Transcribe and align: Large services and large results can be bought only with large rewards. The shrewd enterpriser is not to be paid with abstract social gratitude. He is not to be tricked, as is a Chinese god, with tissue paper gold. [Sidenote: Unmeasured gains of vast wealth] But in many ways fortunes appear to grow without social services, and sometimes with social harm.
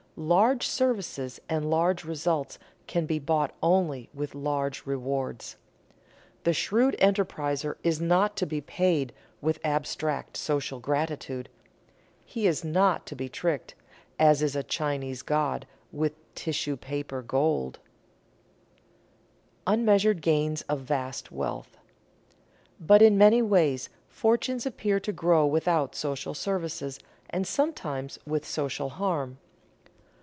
Large 0.17 0.67
services 0.67 1.39
and 1.49 1.67
large 1.71 2.03
results 2.03 2.59
can 2.85 3.07
be 3.07 3.17
bought 3.17 3.55
only 3.63 4.09
with 4.13 4.35
large 4.35 4.85
rewards. 4.85 5.55
The 6.43 6.53
shrewd 6.53 6.95
enterpriser 6.99 7.77
is 7.81 7.99
not 8.01 8.35
to 8.37 8.45
be 8.45 8.61
paid 8.61 9.13
with 9.39 9.59
abstract 9.63 10.37
social 10.37 10.79
gratitude. 10.79 11.49
He 12.23 12.45
is 12.45 12.63
not 12.63 13.07
to 13.07 13.15
be 13.15 13.29
tricked, 13.29 13.73
as 14.19 14.43
is 14.43 14.55
a 14.55 14.61
Chinese 14.63 15.23
god, 15.23 15.65
with 15.93 16.13
tissue 16.35 16.75
paper 16.77 17.23
gold. 17.23 17.79
[Sidenote: 19.65 19.73
Unmeasured 19.79 20.21
gains 20.21 20.61
of 20.63 20.81
vast 20.81 21.31
wealth] 21.31 21.77
But 22.79 23.01
in 23.01 23.17
many 23.17 23.41
ways 23.41 23.89
fortunes 24.09 24.65
appear 24.67 24.99
to 24.99 25.13
grow 25.13 25.47
without 25.47 25.95
social 25.95 26.35
services, 26.35 26.99
and 27.29 27.47
sometimes 27.47 28.19
with 28.27 28.45
social 28.45 28.89
harm. 28.89 29.39